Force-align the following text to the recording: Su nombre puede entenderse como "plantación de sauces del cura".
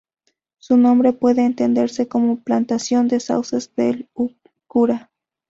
Su 0.57 0.77
nombre 0.77 1.13
puede 1.13 1.45
entenderse 1.45 2.07
como 2.07 2.39
"plantación 2.41 3.07
de 3.07 3.19
sauces 3.19 3.71
del 3.75 4.09
cura". 4.65 5.11